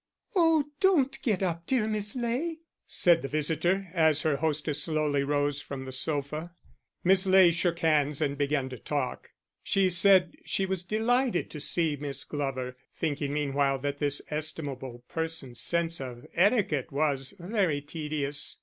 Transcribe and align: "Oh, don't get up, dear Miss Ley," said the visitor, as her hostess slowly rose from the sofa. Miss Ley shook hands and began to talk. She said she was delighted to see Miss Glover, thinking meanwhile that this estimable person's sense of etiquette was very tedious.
"Oh, 0.35 0.65
don't 0.79 1.21
get 1.21 1.43
up, 1.43 1.67
dear 1.67 1.85
Miss 1.87 2.15
Ley," 2.15 2.61
said 2.87 3.21
the 3.21 3.27
visitor, 3.27 3.87
as 3.93 4.23
her 4.23 4.37
hostess 4.37 4.81
slowly 4.81 5.21
rose 5.23 5.61
from 5.61 5.85
the 5.85 5.91
sofa. 5.91 6.55
Miss 7.03 7.27
Ley 7.27 7.51
shook 7.51 7.77
hands 7.77 8.19
and 8.19 8.35
began 8.35 8.67
to 8.69 8.79
talk. 8.79 9.29
She 9.61 9.91
said 9.91 10.31
she 10.43 10.65
was 10.65 10.81
delighted 10.81 11.51
to 11.51 11.59
see 11.59 11.97
Miss 11.97 12.23
Glover, 12.23 12.77
thinking 12.91 13.31
meanwhile 13.31 13.77
that 13.77 13.99
this 13.99 14.23
estimable 14.31 15.03
person's 15.07 15.59
sense 15.61 16.01
of 16.01 16.25
etiquette 16.33 16.91
was 16.91 17.35
very 17.37 17.79
tedious. 17.79 18.57